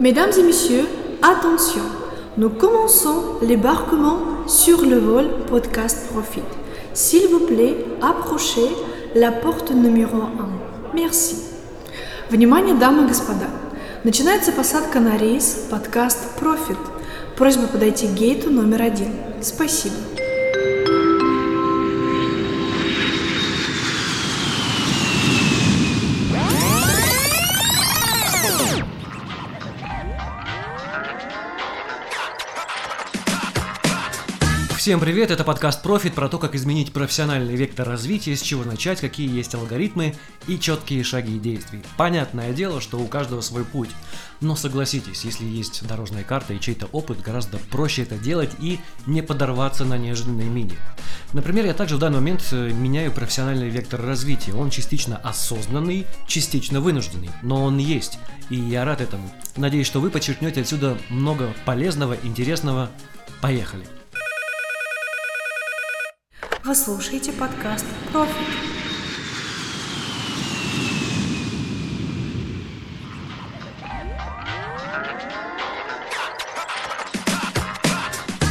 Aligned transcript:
Mesdames 0.00 0.30
et 0.38 0.42
messieurs, 0.42 0.86
attention, 1.22 1.82
nous 2.36 2.50
commençons 2.50 3.38
l'embarquement 3.42 4.18
sur 4.46 4.82
le 4.82 4.98
vol 4.98 5.26
podcast 5.46 6.08
Profit. 6.12 6.42
S'il 6.92 7.28
vous 7.28 7.40
plaît, 7.40 7.76
approchez 8.02 8.68
la 9.14 9.32
porte 9.32 9.70
numéro 9.70 10.16
1. 10.18 10.28
Merci. 10.94 11.36
Внимание, 12.30 12.74
дамы 12.74 13.04
и 13.04 13.06
господа! 13.06 13.46
Начинается 14.02 14.52
посадка 14.52 15.00
на 15.00 15.16
рейс 15.16 15.66
подкаст 15.70 16.18
Profit. 16.40 16.78
Просьба 17.36 17.66
подойти 17.66 18.06
к 18.06 18.12
гейту 18.12 18.50
номер 18.50 18.82
один. 18.82 19.12
Спасибо. 19.40 19.94
Всем 34.81 34.99
привет, 34.99 35.29
это 35.29 35.43
подкаст 35.43 35.85
Profit 35.85 36.13
про 36.13 36.27
то, 36.27 36.39
как 36.39 36.55
изменить 36.55 36.91
профессиональный 36.91 37.55
вектор 37.55 37.87
развития, 37.87 38.35
с 38.35 38.41
чего 38.41 38.63
начать, 38.63 38.99
какие 38.99 39.31
есть 39.31 39.53
алгоритмы 39.53 40.15
и 40.47 40.57
четкие 40.57 41.03
шаги 41.03 41.37
действий. 41.37 41.83
Понятное 41.97 42.51
дело, 42.51 42.81
что 42.81 42.97
у 42.97 43.05
каждого 43.05 43.41
свой 43.41 43.63
путь, 43.63 43.91
но 44.39 44.55
согласитесь, 44.55 45.23
если 45.23 45.45
есть 45.45 45.87
дорожная 45.87 46.23
карта 46.23 46.55
и 46.55 46.59
чей-то 46.59 46.87
опыт, 46.93 47.21
гораздо 47.21 47.59
проще 47.59 48.01
это 48.01 48.17
делать 48.17 48.49
и 48.57 48.79
не 49.05 49.21
подорваться 49.21 49.85
на 49.85 49.99
неожиданной 49.99 50.45
мине. 50.45 50.77
Например, 51.33 51.67
я 51.67 51.75
также 51.75 51.97
в 51.97 51.99
данный 51.99 52.17
момент 52.17 52.43
э, 52.51 52.71
меняю 52.71 53.11
профессиональный 53.11 53.69
вектор 53.69 54.01
развития. 54.01 54.55
Он 54.55 54.71
частично 54.71 55.15
осознанный, 55.17 56.07
частично 56.25 56.81
вынужденный, 56.81 57.29
но 57.43 57.65
он 57.65 57.77
есть, 57.77 58.17
и 58.49 58.55
я 58.55 58.83
рад 58.83 58.99
этому. 58.99 59.31
Надеюсь, 59.57 59.85
что 59.85 59.99
вы 59.99 60.09
подчеркнете 60.09 60.61
отсюда 60.61 60.97
много 61.11 61.53
полезного, 61.65 62.17
интересного. 62.23 62.89
Поехали! 63.41 64.00
Вы 66.63 66.75
слушаете 66.75 67.33
подкаст 67.33 67.85
«Профит». 68.11 68.35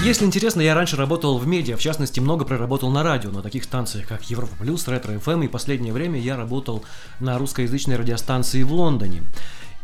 Если 0.03 0.25
интересно, 0.25 0.61
я 0.61 0.75
раньше 0.75 0.97
работал 0.97 1.39
в 1.39 1.47
медиа, 1.47 1.77
в 1.77 1.81
частности, 1.81 2.19
много 2.19 2.45
проработал 2.45 2.91
на 2.91 3.05
радио, 3.05 3.31
на 3.31 3.43
таких 3.43 3.63
станциях, 3.63 4.09
как 4.09 4.29
Европа 4.29 4.57
Плюс, 4.59 4.89
Ретро 4.89 5.17
ФМ, 5.17 5.43
и 5.43 5.49
последнее 5.49 5.93
время 5.93 6.19
я 6.19 6.37
работал 6.37 6.85
на 7.21 7.39
русскоязычной 7.39 7.95
радиостанции 7.95 8.65
в 8.65 8.73
Лондоне. 8.73 9.23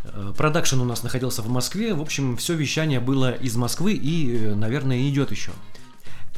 Э, 0.03 0.33
продакшн 0.37 0.81
у 0.81 0.85
нас 0.85 1.05
находился 1.05 1.43
в 1.43 1.49
Москве, 1.49 1.95
в 1.95 2.03
общем, 2.03 2.37
все 2.37 2.55
вещание 2.55 2.99
было 2.99 3.31
из 3.31 3.55
Москвы 3.55 3.93
и, 3.93 4.37
э, 4.37 4.55
наверное, 4.57 5.09
идет 5.09 5.31
еще. 5.31 5.53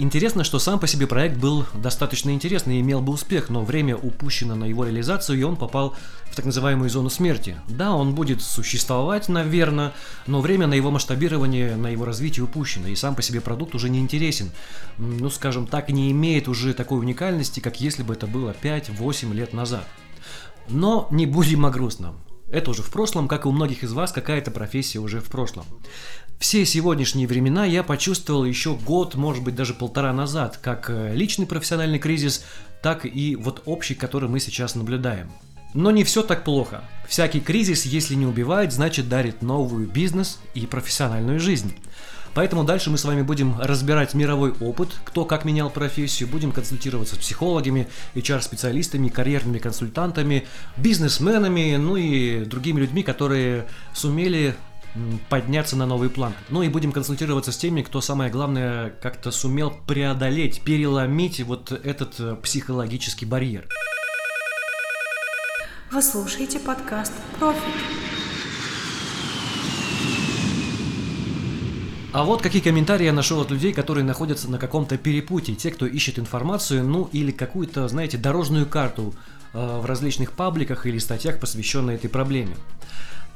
Интересно, 0.01 0.45
что 0.45 0.61
сам 0.61 0.79
по 0.79 0.87
себе 0.87 1.09
проект 1.09 1.39
был 1.39 1.67
достаточно 1.75 2.31
интересный 2.31 2.77
и 2.77 2.81
имел 2.81 3.01
бы 3.01 3.13
успех, 3.13 3.51
но 3.51 3.65
время 3.65 3.97
упущено 3.97 4.55
на 4.55 4.65
его 4.65 4.85
реализацию, 4.85 5.37
и 5.37 5.43
он 5.43 5.57
попал 5.57 5.97
в 6.31 6.37
так 6.37 6.45
называемую 6.45 6.89
зону 6.89 7.11
смерти. 7.11 7.57
Да, 7.67 7.93
он 7.93 8.15
будет 8.15 8.41
существовать, 8.41 9.29
наверное, 9.29 9.93
но 10.29 10.41
время 10.41 10.69
на 10.69 10.75
его 10.75 10.93
масштабирование, 10.93 11.75
на 11.75 11.89
его 11.89 12.05
развитие 12.05 12.45
упущено, 12.45 12.87
и 12.87 12.95
сам 12.95 13.17
по 13.17 13.23
себе 13.23 13.41
продукт 13.41 13.75
уже 13.75 13.89
не 13.89 13.99
интересен. 13.99 14.53
Ну, 14.99 15.31
скажем 15.31 15.67
так, 15.67 15.91
не 15.91 16.13
имеет 16.13 16.47
уже 16.47 16.75
такой 16.75 17.01
уникальности, 17.01 17.59
как 17.59 17.81
если 17.81 18.05
бы 18.05 18.15
это 18.15 18.29
было 18.29 18.55
5-8 18.63 19.35
лет 19.35 19.53
назад. 19.53 19.85
Но 20.69 21.09
не 21.11 21.27
будем 21.27 21.67
о 21.67 21.71
грустном. 21.71 22.21
Это 22.51 22.71
уже 22.71 22.83
в 22.83 22.91
прошлом, 22.91 23.27
как 23.27 23.45
и 23.45 23.49
у 23.49 23.53
многих 23.53 23.83
из 23.83 23.93
вас, 23.93 24.13
какая-то 24.13 24.53
профессия 24.53 25.01
уже 25.01 25.21
в 25.21 25.29
прошлом. 25.29 25.67
Все 26.39 26.65
сегодняшние 26.65 27.27
времена 27.27 27.65
я 27.65 27.83
почувствовал 27.83 28.45
еще 28.45 28.75
год, 28.75 29.17
может 29.17 29.43
быть 29.43 29.57
даже 29.57 29.75
полтора 29.75 30.13
назад, 30.13 30.57
как 30.63 30.89
э, 30.89 31.13
личный 31.13 31.47
профессиональный 31.47 31.99
кризис, 31.99 32.45
так 32.81 33.05
и 33.05 33.35
вот 33.35 33.63
общий, 33.67 33.97
который 33.97 34.29
мы 34.29 34.39
сейчас 34.39 34.77
наблюдаем. 34.77 35.33
Но 35.75 35.91
не 35.91 36.05
все 36.05 36.23
так 36.23 36.45
плохо. 36.45 36.85
Всякий 37.09 37.41
кризис, 37.41 37.85
если 37.85 38.15
не 38.15 38.25
убивает, 38.25 38.73
значит 38.73 39.09
дарит 39.09 39.43
новую 39.43 39.89
бизнес 39.89 40.39
и 40.55 40.65
профессиональную 40.65 41.41
жизнь. 41.41 41.75
Поэтому 42.35 42.63
дальше 42.63 42.89
мы 42.91 42.99
с 42.99 43.05
вами 43.05 43.23
будем 43.23 43.59
разбирать 43.61 44.15
мировой 44.15 44.53
опыт, 44.53 44.91
кто 45.05 45.25
как 45.25 45.45
менял 45.45 45.71
профессию, 45.71 46.29
будем 46.29 46.53
консультироваться 46.53 47.17
с 47.17 47.19
психологами, 47.19 47.89
HR-специалистами, 48.15 49.09
карьерными 49.09 49.59
консультантами, 49.59 50.47
бизнесменами, 50.77 51.75
ну 51.77 51.97
и 51.97 52.45
другими 52.45 52.79
людьми, 52.79 53.03
которые 53.03 53.67
сумели 53.93 54.55
подняться 55.29 55.77
на 55.77 55.87
новый 55.87 56.11
план. 56.11 56.33
Ну 56.51 56.63
и 56.63 56.69
будем 56.69 56.93
консультироваться 56.93 57.53
с 57.53 57.57
теми, 57.57 57.83
кто 57.83 58.01
самое 58.01 58.31
главное 58.31 58.91
как-то 59.03 59.31
сумел 59.31 59.73
преодолеть, 59.87 60.63
переломить 60.63 61.41
вот 61.41 61.73
этот 61.73 62.19
э, 62.19 62.37
психологический 62.37 63.27
барьер. 63.27 63.69
Вы 65.91 66.03
слушаете 66.03 66.59
подкаст 66.61 67.13
«Профит». 67.39 67.63
А 72.13 72.25
вот 72.25 72.41
какие 72.41 72.63
комментарии 72.63 73.05
я 73.05 73.13
нашел 73.13 73.41
от 73.41 73.51
людей, 73.51 73.73
которые 73.73 74.03
находятся 74.03 74.51
на 74.51 74.59
каком-то 74.59 74.97
перепутье. 74.97 75.55
Те, 75.55 75.71
кто 75.71 75.87
ищет 75.87 76.19
информацию, 76.19 76.83
ну 76.83 77.09
или 77.13 77.31
какую-то, 77.31 77.87
знаете, 77.89 78.17
дорожную 78.17 78.67
карту 78.67 79.15
э, 79.53 79.79
в 79.81 79.85
различных 79.85 80.33
пабликах 80.33 80.87
или 80.87 80.99
статьях, 80.99 81.39
посвященной 81.39 81.97
этой 81.97 82.09
проблеме. 82.09 82.57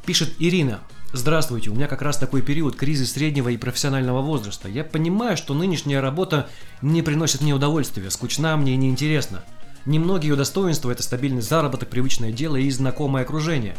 Пишет 0.06 0.34
Ирина. 0.38 0.80
Здравствуйте, 1.14 1.68
у 1.68 1.74
меня 1.74 1.88
как 1.88 2.00
раз 2.00 2.16
такой 2.16 2.40
период 2.40 2.74
кризис 2.74 3.12
среднего 3.12 3.50
и 3.50 3.58
профессионального 3.58 4.22
возраста. 4.22 4.66
Я 4.66 4.82
понимаю, 4.82 5.36
что 5.36 5.52
нынешняя 5.52 6.00
работа 6.00 6.48
не 6.80 7.02
приносит 7.02 7.42
мне 7.42 7.52
удовольствия, 7.52 8.10
скучна 8.10 8.56
мне 8.56 8.72
и 8.72 8.76
неинтересна. 8.78 9.44
Немногие 9.84 10.30
ее 10.30 10.36
достоинства– 10.36 10.90
это 10.92 11.02
стабильный 11.02 11.42
заработок, 11.42 11.90
привычное 11.90 12.32
дело 12.32 12.56
и 12.56 12.70
знакомое 12.70 13.24
окружение. 13.24 13.76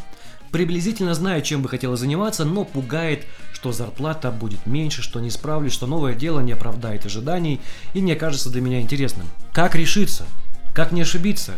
Приблизительно 0.52 1.16
знаю, 1.16 1.42
чем 1.42 1.64
бы 1.64 1.70
хотела 1.70 1.98
заниматься, 1.98 2.46
но 2.46 2.66
пугает, 2.66 3.26
что 3.52 3.72
зарплата 3.72 4.30
будет 4.30 4.68
меньше, 4.68 5.02
что 5.02 5.20
не 5.20 5.32
справлюсь, 5.32 5.74
что 5.74 5.88
новое 5.88 6.14
дело 6.14 6.40
не 6.40 6.52
оправдает 6.52 7.08
ожиданий 7.08 7.62
и 7.96 8.02
не 8.02 8.12
окажется 8.12 8.52
для 8.52 8.62
меня 8.62 8.80
интересным. 8.80 9.26
Как 9.54 9.74
решиться? 9.74 10.28
Как 10.76 10.92
не 10.92 11.02
ошибиться? 11.02 11.54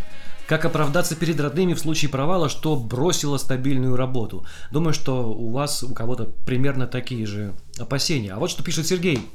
Как 0.48 0.64
оправдаться 0.64 1.16
перед 1.16 1.40
родными 1.40 1.74
в 1.74 1.80
случае 1.80 2.10
провала, 2.10 2.50
что 2.50 2.76
бросила 2.76 3.38
стабильную 3.38 3.96
работу? 3.96 4.46
Думаю, 4.72 4.94
что 4.94 5.32
у 5.32 5.50
вас, 5.50 5.82
у 5.82 5.94
кого-то 5.94 6.26
примерно 6.46 6.86
такие 6.86 7.26
же 7.26 7.54
опасения. 7.80 8.32
А 8.32 8.38
вот 8.38 8.52
что 8.52 8.64
пишет 8.64 8.86
Сергей. 8.86 9.28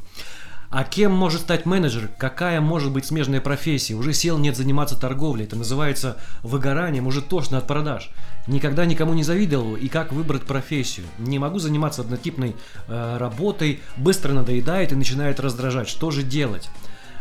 А 0.71 0.85
кем 0.85 1.11
может 1.11 1.41
стать 1.41 1.67
менеджер? 1.67 2.09
Какая 2.17 2.61
может 2.61 2.93
быть 2.93 3.05
смежная 3.05 3.41
профессия? 3.41 3.95
Уже 3.95 4.13
сел 4.13 4.39
нет 4.39 4.57
заниматься 4.57 4.97
торговлей. 4.97 5.47
Это 5.47 5.57
называется 5.57 6.17
выгоранием, 6.45 7.09
уже 7.09 7.23
тошно 7.23 7.59
от 7.59 7.67
продаж. 7.67 8.11
Никогда 8.47 8.87
никому 8.87 9.13
не 9.13 9.25
завидовал 9.25 9.75
и 9.75 9.89
как 9.89 10.13
выбрать 10.13 10.43
профессию. 10.43 11.07
Не 11.19 11.41
могу 11.41 11.59
заниматься 11.59 12.03
однотипной 12.03 12.55
э, 12.87 13.17
работой, 13.19 13.81
быстро 13.97 14.33
надоедает 14.33 14.93
и 14.93 14.95
начинает 14.95 15.41
раздражать. 15.41 15.89
Что 15.89 16.13
же 16.13 16.23
делать? 16.23 16.71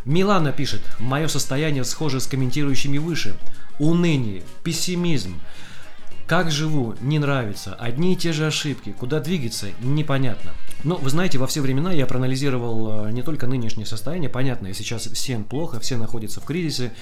Милана 0.05 0.51
пишет, 0.51 0.81
мое 0.99 1.27
состояние 1.27 1.83
схоже 1.83 2.19
с 2.19 2.27
комментирующими 2.27 2.97
выше 2.97 3.35
уныние, 3.79 4.43
пессимизм. 4.63 5.39
Как 6.27 6.51
живу, 6.51 6.93
не 7.01 7.17
нравится, 7.17 7.73
одни 7.73 8.13
и 8.13 8.15
те 8.15 8.33
же 8.33 8.45
ошибки, 8.45 8.91
куда 8.91 9.19
двигаться, 9.19 9.67
непонятно. 9.81 10.53
Но 10.83 10.95
вы 10.95 11.09
знаете, 11.09 11.39
во 11.39 11.47
все 11.47 11.59
времена 11.59 11.91
я 11.91 12.05
проанализировал 12.05 13.07
э, 13.07 13.11
не 13.11 13.23
только 13.23 13.47
нынешнее 13.47 13.87
состояние, 13.87 14.29
понятно, 14.29 14.71
сейчас 14.75 15.07
всем 15.07 15.43
плохо, 15.43 15.79
все 15.79 15.97
находятся 15.97 16.39
в 16.39 16.45
кризисе, 16.45 16.93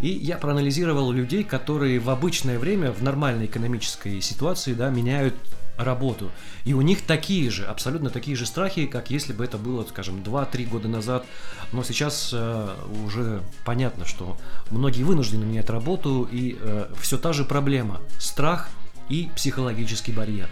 и 0.00 0.08
я 0.08 0.36
проанализировал 0.36 1.10
людей, 1.12 1.44
которые 1.44 1.98
в 1.98 2.10
обычное 2.10 2.58
время, 2.58 2.92
в 2.92 3.02
нормальной 3.02 3.46
экономической 3.46 4.20
ситуации, 4.20 4.74
да, 4.74 4.90
меняют 4.90 5.34
работу. 5.76 6.30
И 6.64 6.74
у 6.74 6.80
них 6.80 7.02
такие 7.02 7.50
же, 7.50 7.64
абсолютно 7.64 8.10
такие 8.10 8.36
же 8.36 8.46
страхи, 8.46 8.86
как 8.86 9.10
если 9.10 9.32
бы 9.32 9.44
это 9.44 9.58
было, 9.58 9.84
скажем, 9.84 10.22
2-3 10.22 10.68
года 10.68 10.88
назад. 10.88 11.26
Но 11.72 11.82
сейчас 11.82 12.30
э, 12.32 12.74
уже 13.04 13.42
понятно, 13.64 14.04
что 14.04 14.36
многие 14.70 15.02
вынуждены 15.02 15.44
менять 15.44 15.70
работу, 15.70 16.28
и 16.30 16.56
э, 16.60 16.86
все 17.00 17.18
та 17.18 17.32
же 17.32 17.44
проблема– 17.44 18.00
страх 18.18 18.68
и 19.08 19.30
психологический 19.34 20.12
барьер. 20.12 20.48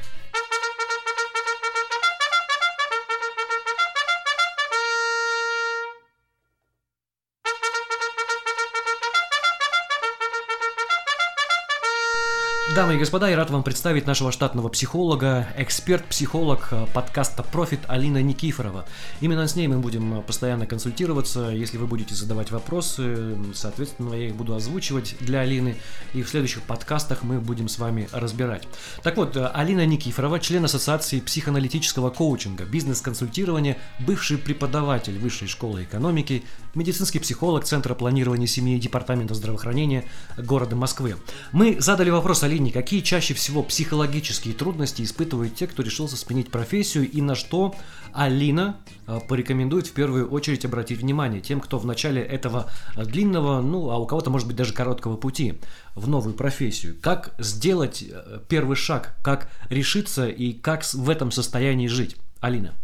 Дамы 12.71 12.95
и 12.95 12.99
господа, 12.99 13.29
я 13.29 13.37
рад 13.37 13.51
вам 13.51 13.63
представить 13.63 14.07
нашего 14.07 14.33
штатного 14.33 14.69
психолога, 14.69 15.49
эксперт-психолог 15.59 16.69
э, 16.71 16.87
подкаста 16.95 17.43
«Профит» 17.43 17.81
Алина 17.87 18.23
Никифорова. 18.23 18.87
Именно 19.21 19.47
с 19.47 19.57
ней 19.57 19.69
мы 19.69 19.79
будем 19.79 20.21
э, 20.21 20.23
постоянно 20.23 20.65
консультироваться. 20.65 21.51
Если 21.51 21.77
вы 21.77 21.87
будете 21.87 22.15
задавать 22.15 22.51
вопросы, 22.51 23.37
соответственно, 23.53 24.15
я 24.15 24.29
их 24.29 24.37
буду 24.37 24.55
озвучивать 24.55 25.17
для 25.21 25.41
Алины, 25.41 25.77
и 26.15 26.23
в 26.23 26.29
следующих 26.31 26.63
подкастах 26.63 27.25
мы 27.25 27.41
будем 27.41 27.69
с 27.69 27.79
вами 27.79 28.09
разбирать. 28.11 28.67
Так 29.03 29.19
вот, 29.19 29.37
э, 29.37 29.51
Алина 29.53 29.85
Никифорова, 29.85 30.39
член 30.41 30.65
Ассоциации 30.65 31.21
психоаналитического 31.21 32.09
коучинга, 32.09 32.65
бизнес-консультирования, 32.65 33.77
бывший 33.99 34.39
преподаватель 34.39 35.19
Высшей 35.19 35.49
школы 35.49 35.83
экономики, 35.83 36.45
медицинский 36.75 37.19
психолог 37.19 37.65
Центра 37.65 37.95
планирования 37.95 38.47
семьи 38.47 38.79
Департамента 38.79 39.35
здравоохранения 39.35 40.05
города 40.39 40.75
Москвы. 40.75 41.17
Мы 41.53 41.77
задали 41.81 42.09
вопрос 42.09 42.43
Алине, 42.45 42.52
какие 42.73 43.01
чаще 43.01 43.35
всего 43.35 43.63
психологические 43.63 44.55
трудности 44.55 45.03
испытывают 45.03 45.55
те, 45.55 45.67
кто 45.67 45.83
решился 45.83 46.17
сменить 46.17 46.51
профессию 46.51 47.11
и 47.11 47.21
на 47.21 47.35
что 47.35 47.75
Алина 48.13 48.77
э, 49.07 49.21
порекомендует 49.29 49.87
в 49.87 49.93
первую 49.93 50.29
очередь 50.31 50.65
обратить 50.65 51.01
внимание 51.01 51.41
тем, 51.41 51.61
кто 51.61 51.79
в 51.79 51.87
начале 51.87 52.23
этого 52.23 52.71
длинного, 52.97 53.61
ну 53.61 53.91
а 53.91 53.99
у 53.99 54.07
кого-то 54.07 54.31
может 54.31 54.47
быть 54.47 54.57
даже 54.57 54.73
короткого 54.73 55.17
пути 55.17 55.61
в 55.95 56.09
новую 56.09 56.35
профессию. 56.35 56.97
Как 57.01 57.35
сделать 57.39 58.05
э, 58.09 58.41
первый 58.49 58.77
шаг, 58.77 59.15
как 59.23 59.49
решиться 59.71 60.29
и 60.29 60.53
как 60.53 60.85
в 60.85 61.09
этом 61.09 61.31
состоянии 61.31 61.87
жить. 61.87 62.17
Алина. 62.41 62.75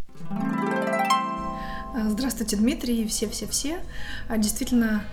Здравствуйте, 2.07 2.55
Дмитрий, 2.55 3.07
все-все-все. 3.07 3.79
А, 4.29 4.37
действительно, 4.37 5.03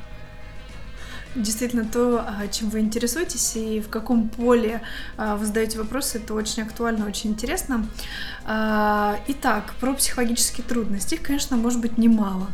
действительно 1.34 1.84
то, 1.84 2.24
а, 2.26 2.48
чем 2.48 2.70
вы 2.70 2.80
интересуетесь 2.80 3.56
и 3.56 3.80
в 3.80 3.88
каком 3.88 4.28
поле 4.28 4.80
а, 5.16 5.36
вы 5.36 5.46
задаете 5.46 5.78
вопросы, 5.78 6.18
это 6.18 6.34
очень 6.34 6.62
актуально, 6.62 7.06
очень 7.06 7.30
интересно. 7.30 7.86
Итак, 8.48 9.74
про 9.80 9.92
психологические 9.94 10.64
трудности. 10.64 11.14
Их, 11.14 11.22
конечно, 11.22 11.56
может 11.56 11.80
быть 11.80 11.98
немало. 11.98 12.46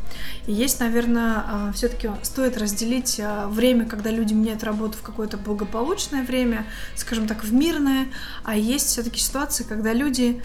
И 0.46 0.52
есть, 0.52 0.80
наверное, 0.80 1.70
все-таки 1.74 2.08
стоит 2.22 2.56
разделить 2.56 3.20
время, 3.48 3.84
когда 3.84 4.10
люди 4.10 4.32
меняют 4.32 4.64
работу 4.64 4.96
в 4.96 5.02
какое-то 5.02 5.36
благополучное 5.36 6.22
время, 6.22 6.64
скажем 6.96 7.26
так, 7.26 7.44
в 7.44 7.52
мирное, 7.52 8.06
а 8.42 8.56
есть 8.56 8.86
все-таки 8.86 9.20
ситуации, 9.20 9.64
когда 9.64 9.92
люди 9.92 10.42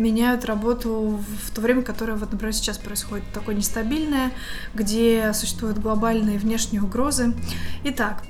меняют 0.00 0.44
работу 0.44 1.20
в 1.46 1.50
то 1.54 1.60
время, 1.60 1.82
которое, 1.82 2.14
вот, 2.14 2.32
например, 2.32 2.54
сейчас 2.54 2.78
происходит, 2.78 3.24
такое 3.32 3.54
нестабильное, 3.54 4.32
где 4.74 5.32
существуют 5.34 5.78
глобальные 5.78 6.38
внешние 6.38 6.82
угрозы. 6.82 7.34
Итак, 7.84 8.24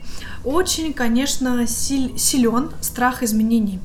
очень, 0.44 0.92
конечно, 0.92 1.66
силен 1.66 2.70
страх 2.80 3.22
изменений. 3.22 3.80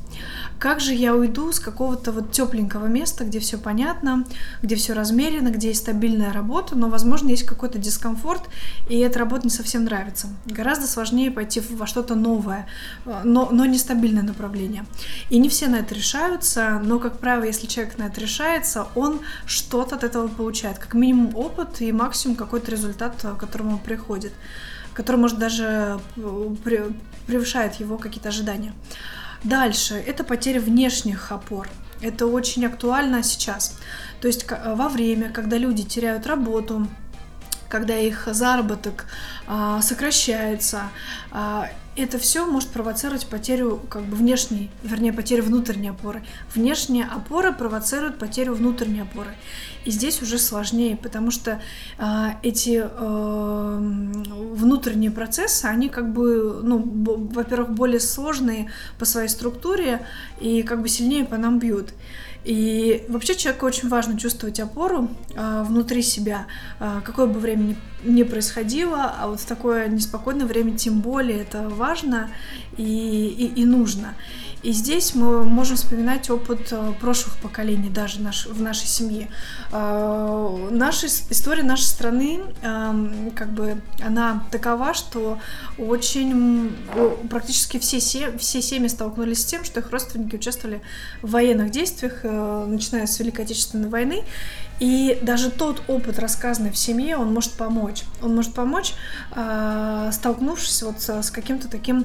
Как 0.58 0.80
же 0.80 0.94
я 0.94 1.14
уйду 1.14 1.52
с 1.52 1.60
какого-то 1.60 2.12
вот 2.12 2.32
тепленького 2.32 2.86
места, 2.86 3.24
где 3.24 3.40
все 3.40 3.58
понятно, 3.58 4.24
где 4.62 4.74
все 4.76 4.94
размерено, 4.94 5.50
где 5.50 5.68
есть 5.68 5.82
стабильная 5.82 6.32
работа, 6.32 6.76
но, 6.76 6.88
возможно, 6.88 7.28
есть 7.28 7.44
какой-то 7.44 7.78
дискомфорт, 7.78 8.48
и 8.88 8.98
эта 8.98 9.18
работа 9.18 9.44
не 9.44 9.50
совсем 9.50 9.84
нравится. 9.84 10.28
Гораздо 10.46 10.86
сложнее 10.86 11.30
пойти 11.30 11.60
во 11.60 11.86
что-то 11.86 12.14
новое, 12.14 12.66
но, 13.04 13.48
но 13.50 13.66
нестабильное 13.66 14.22
направление. 14.22 14.86
И 15.28 15.38
не 15.38 15.48
все 15.48 15.68
на 15.68 15.76
это 15.76 15.94
решаются, 15.94 16.80
но, 16.82 16.98
как 16.98 17.18
правило, 17.18 17.44
если 17.44 17.66
человек 17.66 17.98
на 17.98 18.04
это 18.04 18.20
решается, 18.20 18.88
он 18.94 19.20
что-то 19.44 19.96
от 19.96 20.04
этого 20.04 20.28
получает, 20.28 20.78
как 20.78 20.94
минимум 20.94 21.36
опыт 21.36 21.80
и 21.80 21.92
максимум 21.92 22.36
какой-то 22.36 22.70
результат, 22.70 23.16
к 23.22 23.36
которому 23.36 23.72
он 23.72 23.78
приходит, 23.78 24.32
который, 24.94 25.16
может, 25.16 25.38
даже 25.38 26.00
превышает 27.26 27.74
его 27.74 27.98
какие-то 27.98 28.30
ожидания. 28.30 28.72
Дальше, 29.46 29.94
это 29.94 30.24
потеря 30.24 30.60
внешних 30.60 31.30
опор. 31.30 31.68
Это 32.00 32.26
очень 32.26 32.66
актуально 32.66 33.22
сейчас. 33.22 33.78
То 34.20 34.26
есть 34.26 34.44
во 34.50 34.88
время, 34.88 35.30
когда 35.30 35.56
люди 35.56 35.84
теряют 35.84 36.26
работу, 36.26 36.88
когда 37.68 37.96
их 37.96 38.26
заработок 38.32 39.06
а, 39.46 39.80
сокращается, 39.82 40.90
а, 41.30 41.68
это 41.96 42.18
все 42.18 42.46
может 42.46 42.68
провоцировать 42.68 43.26
потерю 43.26 43.80
как 43.88 44.04
бы 44.04 44.16
внешней, 44.16 44.70
вернее, 44.82 45.12
потерю 45.12 45.44
внутренней 45.44 45.88
опоры. 45.88 46.22
Внешняя 46.54 47.04
опора 47.04 47.52
провоцирует 47.52 48.18
потерю 48.18 48.54
внутренней 48.54 49.00
опоры. 49.00 49.34
И 49.84 49.90
здесь 49.90 50.20
уже 50.20 50.38
сложнее, 50.38 50.96
потому 50.96 51.30
что 51.30 51.60
э, 51.98 52.26
эти 52.42 52.84
э, 52.84 53.78
внутренние 53.78 55.10
процессы, 55.10 55.64
они 55.66 55.88
как 55.88 56.12
бы, 56.12 56.60
ну, 56.62 56.82
во-первых, 57.32 57.70
более 57.70 58.00
сложные 58.00 58.70
по 58.98 59.04
своей 59.04 59.28
структуре 59.28 60.04
и 60.40 60.62
как 60.62 60.82
бы 60.82 60.88
сильнее 60.88 61.24
по 61.24 61.36
нам 61.36 61.58
бьют. 61.58 61.94
И 62.46 63.04
вообще 63.08 63.34
человеку 63.34 63.66
очень 63.66 63.88
важно 63.88 64.16
чувствовать 64.16 64.60
опору 64.60 65.08
э, 65.34 65.64
внутри 65.66 66.00
себя, 66.00 66.46
э, 66.78 67.00
какое 67.04 67.26
бы 67.26 67.40
время 67.40 67.62
ни, 67.62 67.76
ни 68.04 68.22
происходило, 68.22 69.12
а 69.18 69.26
вот 69.26 69.40
в 69.40 69.46
такое 69.46 69.88
неспокойное 69.88 70.46
время 70.46 70.76
тем 70.76 71.00
более 71.00 71.40
это 71.40 71.68
важно 71.68 72.30
и, 72.76 73.26
и, 73.36 73.60
и 73.60 73.64
нужно. 73.64 74.14
И 74.66 74.72
здесь 74.72 75.14
мы 75.14 75.44
можем 75.44 75.76
вспоминать 75.76 76.28
опыт 76.28 76.72
э, 76.72 76.92
прошлых 77.00 77.36
поколений 77.36 77.88
даже 77.88 78.20
наш, 78.20 78.46
в 78.46 78.60
нашей 78.60 78.88
семье. 78.88 79.30
Э, 79.70 80.68
наша 80.72 81.06
история 81.06 81.62
нашей 81.62 81.84
страны, 81.84 82.40
эм, 82.62 83.30
как 83.30 83.52
бы, 83.52 83.80
она 84.04 84.42
такова, 84.50 84.92
что 84.92 85.38
очень 85.78 86.76
практически 87.30 87.78
все, 87.78 88.00
все 88.00 88.60
семьи 88.60 88.88
столкнулись 88.88 89.42
с 89.42 89.44
тем, 89.44 89.62
что 89.62 89.78
их 89.78 89.92
родственники 89.92 90.34
участвовали 90.34 90.82
в 91.22 91.30
военных 91.30 91.70
действиях, 91.70 92.24
э, 92.24 92.64
начиная 92.66 93.06
с 93.06 93.20
Великой 93.20 93.44
Отечественной 93.44 93.88
войны. 93.88 94.24
И 94.80 95.16
даже 95.22 95.52
тот 95.52 95.80
опыт, 95.86 96.18
рассказанный 96.18 96.72
в 96.72 96.76
семье, 96.76 97.18
он 97.18 97.32
может 97.32 97.52
помочь. 97.52 98.02
Он 98.20 98.34
может 98.34 98.52
помочь, 98.52 98.94
столкнувшись 99.30 100.82
вот 100.82 101.00
с 101.00 101.30
каким-то 101.30 101.68
таким 101.68 102.04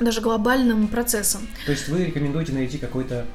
даже 0.00 0.20
глобальным 0.20 0.88
процессом. 0.88 1.46
То 1.66 1.72
есть 1.72 1.88
вы 1.88 2.04
рекомендуете 2.04 2.52
найти 2.52 2.78
какой-то, 2.78 3.26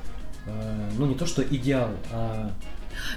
э, 0.45 0.89
ну 0.97 1.05
не 1.05 1.15
то 1.15 1.25
что 1.25 1.43
идеал, 1.43 1.91
а... 2.11 2.51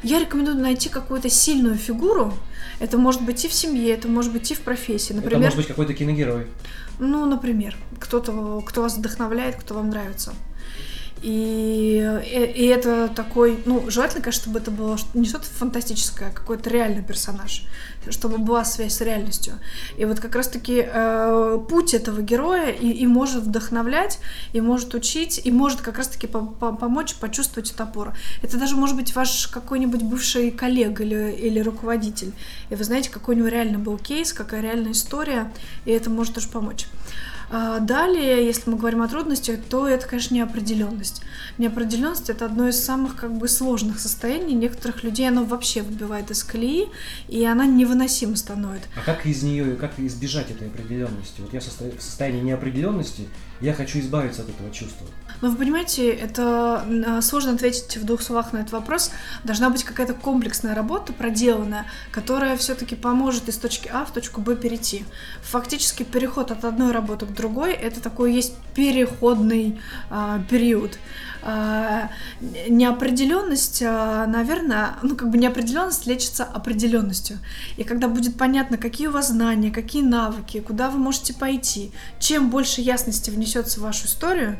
Я 0.02 0.20
рекомендую 0.20 0.56
найти 0.56 0.88
какую-то 0.88 1.28
сильную 1.28 1.76
фигуру. 1.76 2.32
Это 2.80 2.98
может 2.98 3.22
быть 3.22 3.44
и 3.44 3.48
в 3.48 3.52
семье, 3.52 3.92
это 3.92 4.08
может 4.08 4.32
быть 4.32 4.50
и 4.50 4.54
в 4.54 4.60
профессии. 4.60 5.12
Например, 5.12 5.36
это 5.36 5.44
может 5.44 5.58
быть 5.58 5.66
какой-то 5.66 5.94
киногерой. 5.94 6.46
Ну, 6.98 7.26
например, 7.26 7.76
кто-то, 8.00 8.62
кто 8.66 8.82
вас 8.82 8.96
вдохновляет, 8.96 9.56
кто 9.56 9.74
вам 9.74 9.90
нравится. 9.90 10.32
И, 11.26 12.20
и, 12.24 12.52
и 12.54 12.66
это 12.66 13.08
такой, 13.08 13.60
ну, 13.64 13.90
желательно, 13.90 14.22
конечно, 14.22 14.42
чтобы 14.42 14.60
это 14.60 14.70
было 14.70 14.96
не 15.12 15.26
что-то 15.26 15.46
фантастическое, 15.46 16.28
а 16.28 16.30
какой-то 16.30 16.70
реальный 16.70 17.02
персонаж, 17.02 17.66
чтобы 18.10 18.38
была 18.38 18.64
связь 18.64 18.94
с 18.94 19.00
реальностью. 19.00 19.54
И 19.96 20.04
вот 20.04 20.20
как 20.20 20.36
раз-таки 20.36 20.86
э, 20.86 21.58
путь 21.68 21.94
этого 21.94 22.22
героя 22.22 22.70
и, 22.70 22.92
и 22.92 23.08
может 23.08 23.42
вдохновлять, 23.42 24.20
и 24.52 24.60
может 24.60 24.94
учить, 24.94 25.40
и 25.44 25.50
может 25.50 25.80
как 25.80 25.98
раз-таки 25.98 26.28
по 26.28 26.38
-по 26.38 26.76
помочь 26.76 27.16
почувствовать 27.16 27.72
эту 27.72 27.82
опору. 27.82 28.12
Это 28.42 28.56
даже 28.56 28.76
может 28.76 28.94
быть 28.94 29.16
ваш 29.16 29.48
какой-нибудь 29.48 30.04
бывший 30.04 30.52
коллега 30.52 31.02
или, 31.02 31.32
или 31.32 31.58
руководитель. 31.58 32.30
И 32.70 32.76
вы 32.76 32.84
знаете, 32.84 33.10
какой 33.10 33.34
у 33.34 33.38
него 33.38 33.48
реально 33.48 33.80
был 33.80 33.98
кейс, 33.98 34.32
какая 34.32 34.60
реальная 34.60 34.92
история, 34.92 35.52
и 35.86 35.90
это 35.90 36.08
может 36.08 36.34
тоже 36.34 36.46
помочь. 36.46 36.86
А, 37.50 37.78
далее, 37.78 38.44
если 38.44 38.70
мы 38.70 38.76
говорим 38.76 39.02
о 39.02 39.08
трудностях, 39.08 39.60
то 39.68 39.86
это, 39.86 40.06
конечно, 40.06 40.34
неопределенность. 40.34 41.22
Неопределенность 41.58 42.28
это 42.28 42.46
одно 42.46 42.68
из 42.68 42.82
самых 42.82 43.16
как 43.16 43.36
бы 43.36 43.48
сложных 43.48 44.00
состояний. 44.00 44.54
Некоторых 44.54 45.04
людей 45.04 45.28
оно 45.28 45.44
вообще 45.44 45.82
выбивает 45.82 46.30
из 46.30 46.42
колеи, 46.42 46.88
и 47.28 47.44
она 47.44 47.66
невыносимо 47.66 48.36
становится. 48.36 48.88
А 48.96 49.04
как 49.04 49.26
из 49.26 49.42
нее, 49.42 49.76
как 49.76 49.98
избежать 49.98 50.50
этой 50.50 50.68
определенности? 50.68 51.40
Вот 51.40 51.52
я 51.52 51.60
в 51.60 51.64
состоянии 52.02 52.40
неопределенности, 52.40 53.28
я 53.60 53.72
хочу 53.72 54.00
избавиться 54.00 54.42
от 54.42 54.48
этого 54.48 54.70
чувства. 54.70 55.06
Но 55.42 55.50
вы 55.50 55.56
понимаете, 55.56 56.10
это 56.10 56.84
а, 57.06 57.20
сложно 57.20 57.52
ответить 57.52 57.96
в 57.96 58.04
двух 58.04 58.22
словах 58.22 58.52
на 58.52 58.58
этот 58.58 58.72
вопрос. 58.72 59.10
Должна 59.44 59.70
быть 59.70 59.84
какая-то 59.84 60.14
комплексная 60.14 60.74
работа 60.74 61.12
проделанная, 61.12 61.86
которая 62.10 62.56
все-таки 62.56 62.96
поможет 62.96 63.48
из 63.48 63.56
точки 63.56 63.88
А 63.92 64.04
в 64.04 64.12
точку 64.12 64.40
Б 64.40 64.56
перейти. 64.56 65.04
Фактически 65.42 66.02
переход 66.02 66.50
от 66.50 66.64
одной 66.64 66.92
работы 66.92 67.26
к 67.26 67.32
другой 67.32 67.72
это 67.72 68.00
такой 68.00 68.34
есть 68.34 68.54
переходный 68.74 69.80
э, 70.10 70.40
период. 70.48 70.98
Э, 71.42 72.08
неопределенность, 72.68 73.82
э, 73.82 74.24
наверное, 74.26 74.96
ну 75.02 75.16
как 75.16 75.30
бы 75.30 75.38
неопределенность 75.38 76.06
лечится 76.06 76.44
определенностью. 76.44 77.38
И 77.76 77.84
когда 77.84 78.08
будет 78.08 78.36
понятно, 78.36 78.78
какие 78.78 79.06
у 79.06 79.12
вас 79.12 79.28
знания, 79.28 79.70
какие 79.70 80.02
навыки, 80.02 80.60
куда 80.60 80.90
вы 80.90 80.98
можете 80.98 81.34
пойти, 81.34 81.92
чем 82.18 82.50
больше 82.50 82.80
ясности 82.80 83.30
внесется 83.30 83.80
в 83.80 83.84
вашу 83.84 84.06
историю, 84.06 84.58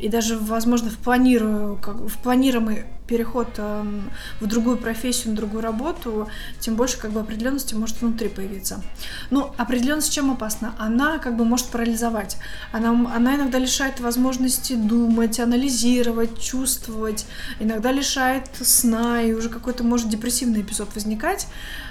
и 0.00 0.08
даже, 0.16 0.38
возможно, 0.38 0.88
в, 0.88 0.96
планирую, 0.96 1.76
как, 1.76 1.96
в 1.96 2.16
планируемый 2.18 2.84
переход 3.06 3.48
э, 3.58 3.84
в 4.40 4.46
другую 4.46 4.78
профессию, 4.78 5.30
на 5.30 5.36
другую 5.36 5.62
работу, 5.62 6.28
тем 6.60 6.76
больше 6.76 6.98
как 6.98 7.10
бы 7.12 7.20
определенности 7.20 7.74
может 7.74 8.00
внутри 8.00 8.28
появиться. 8.28 8.82
Ну, 9.30 9.52
определенность 9.56 10.12
чем 10.12 10.30
опасна? 10.30 10.74
Она 10.78 11.18
как 11.18 11.36
бы 11.36 11.44
может 11.44 11.66
парализовать. 11.66 12.36
Она, 12.72 12.90
она 13.14 13.36
иногда 13.36 13.58
лишает 13.58 14.00
возможности 14.00 14.74
думать, 14.74 15.38
анализировать, 15.40 16.40
чувствовать, 16.40 17.26
иногда 17.60 17.92
лишает 17.92 18.48
сна, 18.60 19.22
и 19.22 19.32
уже 19.32 19.48
какой-то 19.48 19.84
может 19.84 20.08
депрессивный 20.08 20.62
эпизод 20.62 20.94
возникать. 20.94 21.46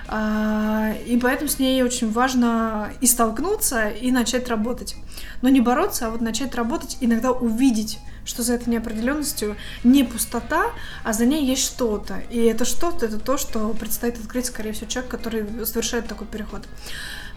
А, 0.07 0.93
и 1.05 1.17
поэтому 1.17 1.49
с 1.49 1.59
ней 1.59 1.81
очень 1.81 2.11
важно 2.11 2.91
и 3.01 3.07
столкнуться, 3.07 3.89
и 3.89 4.11
начать 4.11 4.47
работать. 4.49 4.95
Но 5.41 5.49
не 5.49 5.61
бороться, 5.61 6.07
а 6.07 6.09
вот 6.09 6.21
начать 6.21 6.53
работать, 6.55 6.97
иногда 7.01 7.31
увидеть, 7.31 7.99
что 8.25 8.43
за 8.43 8.53
этой 8.53 8.69
неопределенностью 8.69 9.55
не 9.83 10.03
пустота, 10.03 10.65
а 11.05 11.13
за 11.13 11.25
ней 11.27 11.45
есть 11.45 11.63
что-то. 11.63 12.23
И 12.31 12.39
это 12.39 12.65
что-то, 12.65 13.05
это 13.05 13.19
то, 13.19 13.37
что 13.37 13.69
предстоит 13.79 14.19
открыть, 14.19 14.47
скорее 14.47 14.71
всего, 14.71 14.89
человек, 14.89 15.11
который 15.11 15.45
совершает 15.65 16.07
такой 16.07 16.25
переход. 16.25 16.67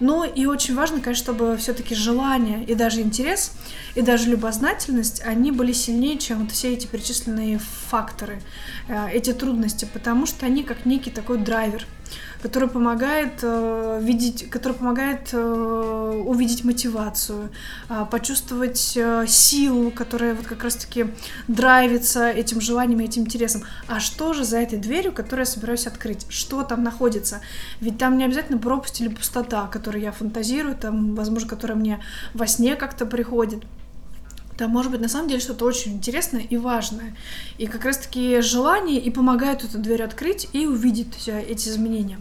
Но 0.01 0.25
и 0.25 0.47
очень 0.47 0.75
важно, 0.75 1.01
конечно, 1.01 1.23
чтобы 1.23 1.57
все-таки 1.59 1.95
желание 1.95 2.65
и 2.65 2.75
даже 2.75 3.03
интерес, 3.03 3.53
и 3.95 4.01
даже 4.01 4.31
любознательность, 4.31 5.21
они 5.23 5.53
были 5.53 5.73
сильнее, 5.73 6.17
чем 6.17 6.45
вот 6.45 6.53
все 6.53 6.73
эти 6.73 6.87
перечисленные 6.87 7.61
факторы, 7.91 8.41
э, 8.89 9.11
эти 9.13 9.35
трудности, 9.35 9.87
потому 9.93 10.25
что 10.25 10.47
они 10.47 10.63
как 10.63 10.87
некий 10.87 11.11
такой 11.11 11.37
драйвер– 11.37 11.87
который 12.43 12.69
помогает 12.69 13.41
э, 13.43 14.01
видеть, 14.03 14.49
который 14.51 14.75
помогает 14.75 15.31
э, 15.33 16.23
увидеть 16.27 16.65
мотивацию, 16.65 17.51
э, 17.89 18.07
почувствовать 18.11 18.97
э, 18.97 19.25
силу, 19.27 19.91
которая 19.91 20.35
вот 20.35 20.47
как 20.47 20.63
раз-таки 20.63 21.07
драйвится 21.49 22.31
этим 22.31 22.61
желанием 22.61 23.01
и 23.01 23.05
этим 23.05 23.23
интересом. 23.23 23.63
А 23.89 24.01
что 24.01 24.33
же 24.33 24.45
за 24.45 24.59
этой 24.59 24.79
дверью, 24.79 25.13
которую 25.13 25.47
я 25.47 25.53
собираюсь 25.53 25.87
открыть? 25.87 26.27
Что 26.29 26.63
там 26.63 26.83
находится? 26.83 27.41
Ведь 27.81 27.99
там 27.99 28.19
не 28.19 28.25
обязательно 28.25 28.59
пропасть 28.59 29.01
или 29.01 29.09
пустота, 29.09 29.67
которую 29.67 30.03
я 30.03 30.13
фантазирую, 30.13 30.77
там, 30.77 31.15
возможно, 31.15 31.49
которая 31.49 31.77
мне 31.77 32.01
во 32.35 32.47
сне 32.47 32.77
как-то 32.77 33.07
приходит 33.07 33.65
там 34.59 34.73
может 34.73 34.91
быть 34.91 35.01
на 35.01 35.09
самом 35.09 35.29
деле 35.29 35.41
что-то 35.41 35.65
очень 35.65 35.93
интересное 35.95 36.43
и 36.43 36.57
важное. 36.57 37.17
И 37.59 37.67
как 37.67 37.85
раз-таки 37.85 38.41
желание 38.41 39.01
и 39.01 39.09
помогают 39.09 39.63
эту 39.63 39.79
дверь 39.79 40.03
открыть 40.03 40.49
и 40.53 40.67
увидеть 40.67 41.29
эти 41.29 41.69
изменения. 41.69 42.19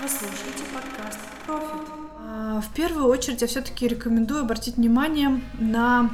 Вы 0.00 0.08
слушаете 0.08 0.62
подкаст 0.72 1.18
«Профит». 1.44 1.88
А, 2.20 2.60
в 2.60 2.72
первую 2.74 3.06
очередь 3.08 3.42
я 3.42 3.48
все-таки 3.48 3.88
рекомендую 3.88 4.42
обратить 4.42 4.76
внимание 4.76 5.42
на 5.58 6.10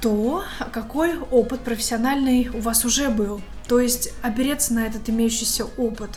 то, 0.00 0.44
какой 0.72 1.18
опыт 1.18 1.60
профессиональный 1.60 2.48
у 2.48 2.60
вас 2.60 2.86
уже 2.86 3.10
был. 3.10 3.42
То 3.68 3.80
есть 3.80 4.12
опереться 4.22 4.74
на 4.74 4.86
этот 4.86 5.08
имеющийся 5.10 5.64
опыт. 5.76 6.10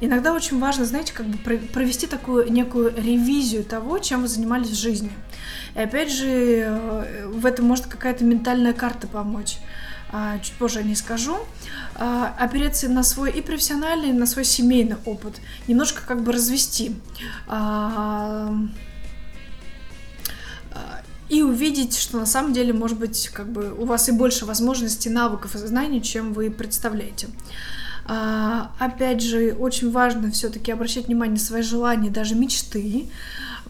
Иногда 0.00 0.32
очень 0.32 0.58
важно, 0.58 0.84
знаете, 0.84 1.12
как 1.12 1.26
бы 1.26 1.38
провести 1.38 2.06
такую 2.06 2.50
некую 2.50 2.94
ревизию 2.96 3.64
того, 3.64 3.98
чем 3.98 4.22
вы 4.22 4.28
занимались 4.28 4.70
в 4.70 4.78
жизни. 4.78 5.10
И 5.74 5.78
опять 5.80 6.10
же, 6.10 6.26
э, 6.26 7.26
в 7.28 7.44
этом 7.44 7.66
может 7.66 7.86
какая-то 7.86 8.24
ментальная 8.24 8.72
карта 8.72 9.06
помочь. 9.06 9.58
А, 10.16 10.38
чуть 10.38 10.54
позже 10.54 10.78
о 10.78 10.82
ней 10.82 10.94
скажу. 10.94 11.36
А, 11.96 12.34
опереться 12.38 12.88
на 12.88 13.02
свой 13.02 13.32
и 13.32 13.40
профессиональный, 13.40 14.10
и 14.10 14.12
на 14.12 14.26
свой 14.26 14.44
семейный 14.44 14.96
опыт. 15.04 15.40
Немножко 15.66 16.02
как 16.06 16.22
бы 16.22 16.30
развести 16.30 16.94
а, 17.48 18.54
и 21.28 21.42
увидеть, 21.42 21.96
что 21.96 22.18
на 22.18 22.26
самом 22.26 22.52
деле, 22.52 22.72
может 22.72 22.98
быть, 22.98 23.28
как 23.32 23.48
бы 23.50 23.74
у 23.76 23.84
вас 23.84 24.08
и 24.08 24.12
больше 24.12 24.44
возможностей, 24.44 25.10
навыков 25.10 25.54
и 25.54 25.58
знаний, 25.58 26.02
чем 26.02 26.32
вы 26.32 26.50
представляете. 26.50 27.28
А, 28.06 28.72
опять 28.78 29.22
же, 29.22 29.56
очень 29.58 29.90
важно 29.90 30.30
все-таки 30.30 30.70
обращать 30.70 31.06
внимание 31.06 31.34
на 31.34 31.40
свои 31.40 31.62
желания, 31.62 32.10
даже 32.10 32.34
мечты, 32.34 33.06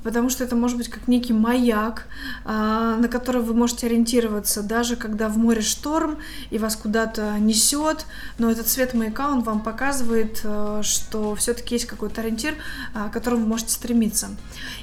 потому 0.05 0.29
что 0.29 0.45
это 0.45 0.55
может 0.55 0.77
быть 0.77 0.89
как 0.89 1.09
некий 1.09 1.33
маяк, 1.33 2.07
а, 2.45 2.97
на 2.97 3.09
который 3.09 3.43
вы 3.43 3.55
можете 3.55 3.87
ориентироваться, 3.87 4.63
даже 4.63 4.95
когда 4.95 5.29
в 5.29 5.39
море 5.39 5.63
шторм 5.63 6.19
и 6.51 6.59
вас 6.59 6.77
куда-то 6.77 7.39
несет, 7.41 8.07
но 8.39 8.51
этот 8.51 8.69
свет 8.69 8.95
маяка, 8.95 9.31
он 9.31 9.43
вам 9.43 9.61
показывает, 9.63 10.43
а, 10.45 10.83
что 10.83 11.35
все-таки 11.35 11.75
есть 11.75 11.87
какой-то 11.87 12.21
ориентир, 12.21 12.55
а, 12.93 13.09
к 13.09 13.13
которому 13.13 13.43
вы 13.43 13.49
можете 13.49 13.73
стремиться. 13.73 14.29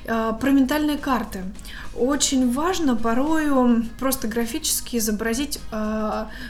Про 0.05 0.49
ментальные 0.49 0.97
карты. 0.97 1.43
Очень 1.95 2.51
важно 2.51 2.95
порою 2.95 3.85
просто 3.99 4.27
графически 4.27 4.97
изобразить, 4.97 5.59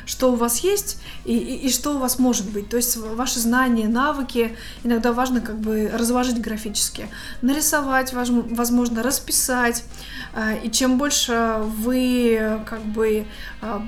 что 0.05 0.31
у 0.31 0.35
вас 0.35 0.59
есть 0.59 1.01
и, 1.25 1.35
и, 1.35 1.67
и 1.67 1.69
что 1.69 1.95
у 1.95 1.97
вас 1.97 2.17
может 2.17 2.49
быть. 2.49 2.69
То 2.69 2.77
есть 2.77 2.95
ваши 2.95 3.39
знания, 3.39 3.89
навыки 3.89 4.55
иногда 4.83 5.11
важно 5.11 5.41
как 5.41 5.59
бы 5.59 5.91
разложить 5.93 6.39
графически. 6.39 7.07
Нарисовать, 7.41 8.13
возможно, 8.61 9.01
расписать. 9.01 9.83
А, 10.33 10.53
и 10.53 10.69
чем 10.69 10.97
больше 10.99 11.55
вы 11.59 12.61
как 12.65 12.83
бы 12.83 13.25
а, 13.59 13.81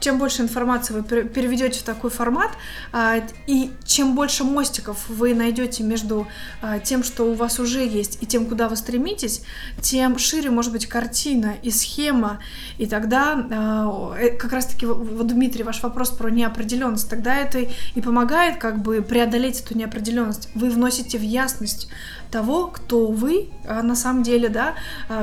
чем 0.00 0.18
больше 0.18 0.42
информации 0.42 0.94
вы 0.94 1.02
переведете 1.02 1.80
в 1.80 1.82
такой 1.82 2.10
формат, 2.10 2.50
а, 2.92 3.16
и 3.46 3.70
чем 3.84 4.14
больше 4.14 4.44
мостиков 4.44 5.08
вы 5.08 5.34
найдете 5.34 5.82
между 5.82 6.26
а, 6.62 6.78
тем, 6.78 7.02
что 7.02 7.24
у 7.24 7.34
вас 7.34 7.58
уже 7.58 7.84
есть, 7.84 8.18
и 8.20 8.26
тем, 8.26 8.46
куда 8.46 8.68
вы 8.68 8.76
стремитесь, 8.76 9.42
тем 9.80 10.18
шире 10.18 10.50
может 10.50 10.72
быть 10.72 10.86
картина 10.86 11.54
и 11.62 11.70
схема, 11.70 12.38
и 12.78 12.86
тогда 12.86 13.46
а, 13.50 14.14
э, 14.18 14.30
как 14.36 14.52
раз-таки, 14.52 14.86
вот, 14.86 15.26
Дмитрий, 15.26 15.64
ваш 15.64 15.82
вопрос 15.82 16.10
про 16.10 16.30
неопределенность, 16.30 17.08
тогда 17.10 17.36
это 17.36 17.58
и 17.58 18.00
помогает 18.00 18.58
как 18.58 18.80
бы 18.80 19.02
преодолеть 19.02 19.60
эту 19.60 19.76
неопределенность. 19.76 20.48
Вы 20.54 20.70
вносите 20.70 21.18
в 21.18 21.22
ясность 21.22 21.88
того, 22.30 22.66
кто 22.66 23.06
вы 23.06 23.48
на 23.64 23.96
самом 23.96 24.22
деле, 24.22 24.50
да, 24.50 24.74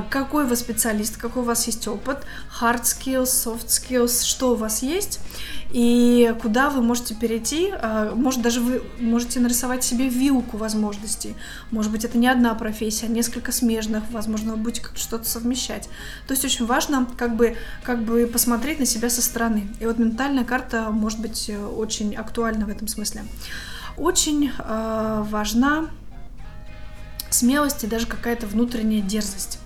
какой 0.09 0.45
вы 0.45 0.55
специалист, 0.55 1.17
какой 1.17 1.43
у 1.43 1.45
вас 1.45 1.67
есть 1.67 1.87
опыт, 1.87 2.25
hard 2.59 2.81
skills, 2.81 3.25
soft 3.25 3.67
skills, 3.67 4.25
что 4.25 4.55
вас 4.55 4.64
вас 4.65 4.83
есть, 4.83 5.19
и 5.71 6.35
куда 6.41 6.69
вы 6.69 6.81
можете 6.81 7.15
перейти. 7.15 7.71
А, 7.71 8.13
может, 8.15 8.41
даже 8.41 8.59
вы 8.61 8.81
можете 8.99 9.39
нарисовать 9.39 9.83
себе 9.83 10.09
вилку 10.09 10.57
возможностей. 10.57 11.35
Может 11.71 11.91
быть, 11.91 12.03
это 12.03 12.17
не 12.17 12.27
одна 12.27 12.53
профессия, 12.55 13.05
а 13.05 13.09
несколько 13.09 13.51
смежных, 13.51 14.03
возможно, 14.11 14.53
вы 14.53 14.57
будете 14.57 14.81
как 14.81 14.97
что-то 14.97 15.27
совмещать. 15.29 15.89
То 16.27 16.33
есть 16.33 16.43
очень 16.43 16.65
важно 16.65 17.07
как 17.17 17.35
бы, 17.35 17.55
как 17.83 18.03
бы 18.03 18.27
посмотреть 18.27 18.79
на 18.79 18.85
себя 18.85 19.09
со 19.09 19.21
стороны. 19.21 19.67
И 19.79 19.85
вот 19.85 19.97
ментальная 19.97 20.43
карта 20.43 20.89
может 20.91 21.19
быть 21.19 21.49
э, 21.49 21.57
очень 21.57 22.15
актуальна 22.15 22.65
в 22.65 22.69
этом 22.69 22.87
смысле. 22.87 23.25
Очень 23.97 24.51
э, 24.57 25.23
важна 25.29 25.89
смелость 27.29 27.83
и 27.83 27.87
даже 27.87 28.07
какая-то 28.07 28.47
внутренняя 28.47 29.01
дерзость. 29.01 29.59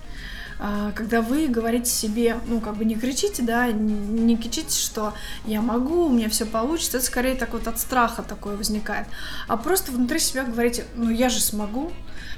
А, 0.62 0.92
когда 0.92 1.22
вы 1.22 1.48
говорите 1.48 1.90
себе, 1.90 2.36
ну, 2.46 2.60
как 2.60 2.76
бы 2.76 2.84
не 2.84 2.94
кричите, 2.94 3.42
да, 3.42 3.72
не 3.72 4.36
кричите, 4.36 4.78
что 4.78 5.14
я 5.46 5.62
могу, 5.62 6.04
у 6.04 6.10
меня 6.10 6.28
все 6.28 6.44
получится, 6.44 6.98
это 6.98 7.06
скорее 7.06 7.34
так 7.34 7.54
вот 7.54 7.66
от 7.66 7.78
страха 7.78 8.22
такое 8.22 8.56
возникает, 8.56 9.06
а 9.48 9.56
просто 9.56 9.90
внутри 9.90 10.18
себя 10.18 10.44
говорите, 10.44 10.84
ну, 10.96 11.08
я 11.08 11.30
же 11.30 11.40
смогу, 11.40 11.90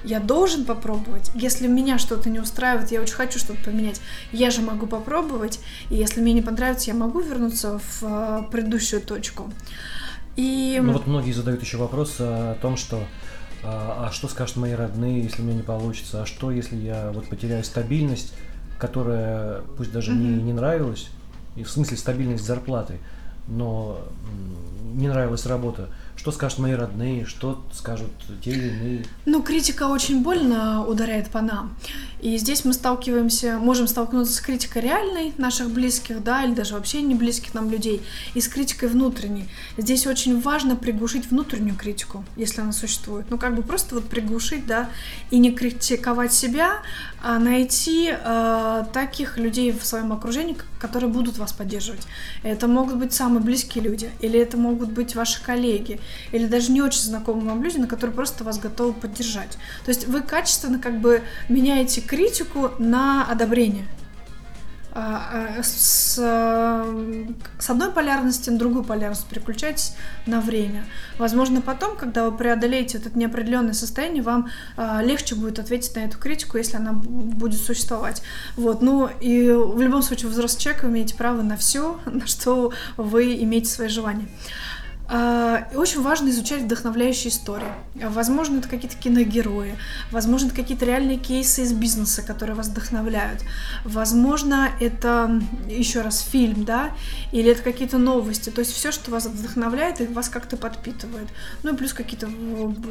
я 0.05 0.21
должен 0.21 0.65
попробовать. 0.65 1.33
Если 1.35 1.67
меня 1.67 1.99
что-то 1.99 2.31
не 2.31 2.39
устраивает, 2.39 2.93
я 2.93 3.01
очень 3.01 3.15
хочу 3.15 3.41
что-то 3.41 3.65
поменять, 3.65 4.01
я 4.31 4.53
же 4.53 4.63
могу 4.63 4.87
попробовать, 4.87 5.59
и 5.91 5.97
если 5.97 6.21
мне 6.21 6.33
не 6.33 6.43
понравится, 6.43 6.91
я 6.91 6.95
могу 6.95 7.19
вернуться 7.21 7.81
в 7.81 8.03
а, 8.05 8.43
предыдущую 8.53 9.03
точку. 9.03 9.51
И... 10.37 10.79
Ну 10.81 10.93
вот 10.93 11.09
многие 11.09 11.33
задают 11.33 11.61
еще 11.61 11.77
вопрос 11.77 12.17
о 12.21 12.57
том, 12.63 12.77
что 12.77 13.05
а, 13.65 14.07
а 14.09 14.13
что 14.13 14.29
скажут 14.29 14.57
мои 14.57 14.73
родные, 14.73 15.23
если 15.23 15.43
у 15.43 15.45
меня 15.45 15.57
не 15.57 15.63
получится, 15.63 16.23
а 16.23 16.27
что, 16.27 16.51
если 16.51 16.77
я 16.77 17.11
вот 17.13 17.29
потеряю 17.29 17.65
стабильность, 17.65 18.33
которая 18.79 19.63
пусть 19.77 19.93
даже 19.93 20.13
mm-hmm. 20.13 20.17
не, 20.17 20.43
не 20.43 20.53
нравилась, 20.53 21.09
и 21.57 21.63
в 21.63 21.71
смысле 21.71 21.97
стабильность 21.97 22.45
зарплаты, 22.45 22.99
но 23.47 24.01
не 24.95 25.09
нравилась 25.09 25.47
работа, 25.47 25.89
что 26.17 26.31
скажут 26.33 26.59
мои 26.61 26.73
родные, 26.73 27.25
что 27.25 27.65
скажут 27.73 28.11
те 28.45 28.51
или 28.51 28.69
иные. 28.69 29.07
Ну, 29.27 29.43
критика 29.43 29.85
очень 29.85 30.23
больно 30.23 30.87
ударяет 30.87 31.31
по 31.31 31.41
нам. 31.41 31.77
И 32.23 32.37
здесь 32.37 32.65
мы 32.65 32.73
сталкиваемся, 32.73 33.59
можем 33.59 33.89
столкнуться 33.89 34.33
с 34.33 34.41
критикой 34.41 34.83
реальной 34.83 35.35
наших 35.39 35.71
близких, 35.71 36.23
да, 36.23 36.45
или 36.45 36.55
даже 36.55 36.75
вообще 36.75 37.03
не 37.03 37.17
близких 37.17 37.53
нам 37.53 37.69
людей, 37.69 38.01
и 38.35 38.41
с 38.41 38.47
критикой 38.47 38.89
внутренней. 38.89 39.49
Здесь 39.77 40.07
очень 40.07 40.41
важно 40.41 40.77
приглушить 40.77 41.29
внутреннюю 41.29 41.75
критику, 41.75 42.25
если 42.37 42.61
она 42.61 42.71
существует. 42.71 43.27
Ну, 43.29 43.39
как 43.39 43.57
бы 43.57 43.63
просто 43.63 43.97
вот 43.97 44.05
приглушить, 44.09 44.67
да, 44.67 44.89
и 45.33 45.39
не 45.39 45.51
критиковать 45.51 46.33
себя, 46.33 46.83
а 47.21 47.41
найти 47.41 48.13
э, 48.13 48.85
таких 48.93 49.37
людей 49.37 49.73
в 49.73 49.85
своем 49.85 50.13
окружении, 50.13 50.57
которые 50.81 51.11
будут 51.11 51.39
вас 51.39 51.53
поддерживать. 51.53 52.03
Это 52.45 52.69
могут 52.69 52.97
быть 52.97 53.13
самые 53.13 53.43
близкие 53.43 53.83
люди, 53.83 54.11
или 54.21 54.39
это 54.39 54.57
могут 54.57 54.93
быть 54.93 55.17
ваши 55.17 55.43
коллеги, 55.43 56.01
или 56.31 56.47
даже 56.47 56.71
не 56.71 56.83
очень 56.83 57.01
знакомые 57.01 57.49
вам 57.49 57.63
люди, 57.65 57.79
на 57.79 57.89
которые 57.89 58.15
просто 58.15 58.45
вас 58.45 58.61
готовы 58.61 58.93
поддержать. 58.93 59.59
То 59.85 59.89
есть 59.91 60.07
вы 60.07 60.21
качественно 60.21 60.79
как 60.79 61.01
бы 61.01 61.23
меняете 61.49 62.01
критику 62.13 62.73
на 62.79 63.25
одобрение. 63.25 63.87
А, 64.95 65.57
а, 65.59 65.63
с, 65.63 66.17
с 67.59 67.71
одной 67.71 67.91
полярности 67.91 68.51
на 68.51 68.59
другую 68.59 68.85
полярность 68.85 69.27
переключайтесь 69.27 69.95
на 70.27 70.43
время. 70.43 70.85
Возможно, 71.17 71.63
потом, 71.63 71.97
когда 71.97 72.29
вы 72.29 72.37
преодолеете 72.37 72.99
это 72.99 73.17
неопределенное 73.19 73.73
состояние, 73.73 74.23
вам 74.23 74.51
а, 74.77 75.01
легче 75.03 75.37
будет 75.37 75.59
ответить 75.59 75.97
на 75.97 76.01
эту 76.01 76.19
критику, 76.19 76.59
если 76.59 76.77
она 76.77 76.93
будет 76.93 77.59
существовать. 77.59 78.23
Вот. 78.57 78.83
Ну 78.83 79.09
и 79.21 79.51
в 79.51 79.81
любом 79.81 80.03
случае, 80.03 80.31
взрослый 80.31 80.61
человек, 80.61 80.83
вы 80.83 80.91
имеете 80.91 81.15
право 81.17 81.41
на 81.41 81.57
все, 81.57 81.99
на 82.05 82.27
что 82.27 82.75
вы 82.99 83.37
имеете 83.37 83.71
свои 83.71 83.89
желания. 83.89 84.29
А, 85.09 85.69
очень 85.75 86.01
важно 86.01 86.31
изучать 86.31 86.63
вдохновляющие 86.63 87.31
истории. 87.31 87.67
Возможно, 87.95 88.59
это 88.59 88.69
какие-то 88.69 88.97
киногерои, 88.97 89.77
возможно, 90.11 90.47
это 90.47 90.57
какие-то 90.57 90.87
реальные 90.87 91.19
кейсы 91.19 91.63
из 91.63 91.73
бизнеса, 91.73 92.23
которые 92.23 92.57
вас 92.57 92.69
вдохновляют. 92.69 93.43
Возможно, 93.85 94.71
это 94.81 95.43
еще 95.69 96.03
раз 96.03 96.21
фильм, 96.21 96.65
да, 96.65 96.93
или 97.33 97.51
это 97.51 97.63
какие-то 97.63 97.99
новости. 97.99 98.51
То 98.51 98.61
есть 98.61 98.73
все, 98.73 98.93
что 98.93 99.11
вас 99.11 99.27
вдохновляет 99.27 100.01
и 100.01 100.07
вас 100.07 100.29
как-то 100.29 100.57
подпитывает. 100.57 101.29
Ну 101.63 101.75
и 101.75 101.77
плюс 101.77 101.93
какие-то 101.93 102.29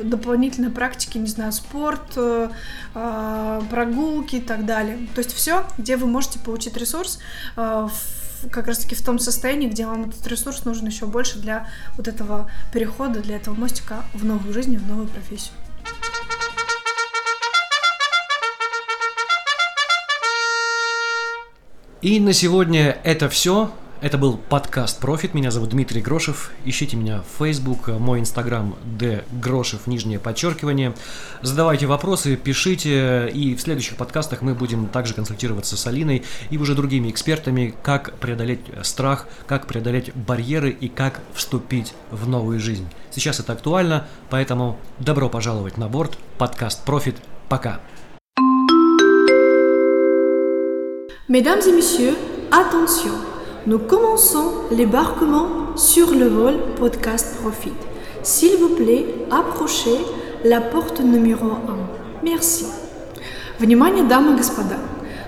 дополнительные 0.04 0.72
практики, 0.72 1.18
не 1.18 1.28
знаю, 1.28 1.52
спорт, 1.52 2.14
э, 2.18 2.50
а, 2.94 3.62
прогулки 3.70 4.36
и 4.36 4.42
так 4.42 4.66
далее. 4.66 5.08
То 5.16 5.20
есть 5.20 5.34
все, 5.34 5.66
где 5.78 5.98
вы 5.98 6.08
можете 6.08 6.40
получить 6.40 6.78
ресурс 6.78 7.20
э, 7.56 7.88
в 7.90 8.22
как 8.50 8.68
раз-таки 8.68 8.96
в 8.96 9.02
том 9.02 9.20
состоянии, 9.20 9.68
где 9.68 9.86
вам 9.86 10.10
этот 10.10 10.26
ресурс 10.28 10.66
нужен 10.66 10.88
еще 10.88 11.06
больше 11.06 11.40
для 11.40 11.68
вот 11.98 12.08
этого 12.08 12.50
перехода, 12.74 13.20
для 13.20 13.36
этого 13.38 13.56
мостика 13.56 14.04
в 14.14 14.26
новую 14.26 14.54
жизнь, 14.54 14.78
в 14.78 14.88
новую 14.88 15.08
профессию. 15.08 15.54
И 22.02 22.20
на 22.20 22.34
сегодня 22.34 22.98
это 23.04 23.30
все. 23.30 23.72
Это 24.02 24.18
был 24.18 24.38
подкаст 24.38 25.00
Профит. 25.00 25.36
Меня 25.36 25.52
зовут 25.52 25.70
Дмитрий 25.70 26.02
Грошев. 26.02 26.50
Ищите 26.66 26.98
меня 26.98 27.22
в 27.22 27.38
Facebook, 27.38 27.88
мой 27.88 28.20
инстаграм 28.20 28.76
d 28.84 29.24
грошев 29.32 29.86
нижнее 29.86 30.18
подчеркивание. 30.18 30.96
Задавайте 31.44 31.86
вопросы, 31.86 32.36
пишите. 32.36 33.30
И 33.32 33.54
в 33.54 33.62
следующих 33.62 33.98
подкастах 33.98 34.42
мы 34.42 34.56
будем 34.56 34.88
также 34.88 35.14
консультироваться 35.14 35.78
с 35.78 35.86
Алиной 35.86 36.24
и 36.50 36.58
уже 36.58 36.74
другими 36.74 37.12
экспертами, 37.12 37.76
как 37.84 38.14
преодолеть 38.14 38.62
страх, 38.82 39.28
как 39.46 39.68
преодолеть 39.68 40.16
барьеры 40.16 40.72
и 40.72 40.90
как 40.90 41.22
вступить 41.36 41.94
в 42.10 42.28
новую 42.28 42.60
жизнь. 42.60 42.88
Сейчас 43.12 43.40
это 43.40 43.54
актуально, 43.54 44.08
поэтому 44.32 44.80
добро 44.98 45.30
пожаловать 45.30 45.78
на 45.78 45.88
борт. 45.88 46.18
Подкаст 46.40 46.84
Профит. 46.86 47.18
Пока. 47.50 47.80
Mesdames 51.30 51.68
et 51.68 51.76
messieurs, 51.76 52.18
attention! 52.50 53.31
Nous 53.68 53.78
commençons 53.78 54.54
l'embarquement 54.72 55.78
sur 55.78 56.10
le 56.16 56.28
vol 56.28 56.56
podcast 56.80 57.36
Profit. 57.44 57.74
S'il 58.24 58.58
vous 58.58 58.70
plaît, 58.70 59.06
approchez 59.30 60.00
la 60.44 60.62
porte 60.62 61.00
numéro 61.00 61.46
1. 61.46 61.60
Merci. 62.24 62.66
Внимание, 63.60 64.04
дамы 64.04 64.34
и 64.34 64.38
господа! 64.38 64.78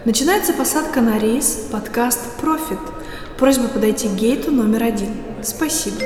Начинается 0.05 0.51
посадка 0.53 1.01
на 1.01 1.19
рейс 1.19 1.67
подкаст 1.71 2.21
Profit. 2.41 2.79
Просьба 3.37 3.67
подойти 3.67 4.07
к 4.07 4.13
гейту 4.13 4.49
номер 4.51 4.81
один. 4.81 5.11
Спасибо. 5.43 5.97